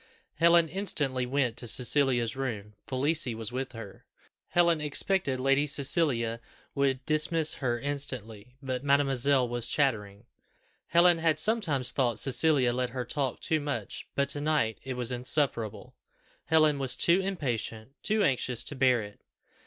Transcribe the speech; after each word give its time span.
Helen 0.37 0.67
instantly 0.67 1.27
went 1.27 1.57
to 1.57 1.67
Cecilia's 1.67 2.35
room; 2.35 2.73
Felicie 2.87 3.35
was 3.35 3.51
with 3.51 3.73
her. 3.73 4.03
Helen 4.47 4.81
expected 4.81 5.39
Lady 5.39 5.67
Cecilia 5.67 6.41
would 6.73 7.05
dismiss 7.05 7.53
her 7.61 7.79
instantly; 7.79 8.55
but 8.63 8.83
mademoiselle 8.83 9.47
was 9.47 9.67
chattering. 9.67 10.25
Helen 10.87 11.19
had 11.19 11.37
sometimes 11.39 11.91
thought 11.91 12.17
Cecilia 12.17 12.73
let 12.73 12.89
her 12.89 13.05
talk 13.05 13.41
too 13.41 13.59
much, 13.59 14.07
but 14.15 14.27
to 14.29 14.41
night 14.41 14.79
it 14.83 14.95
was 14.95 15.11
insufferable. 15.11 15.93
Helen 16.45 16.79
was 16.79 16.95
too 16.95 17.21
impatient, 17.21 17.91
too 18.01 18.23
anxious 18.23 18.63
to 18.63 18.75
bear 18.75 19.03
it. 19.03 19.21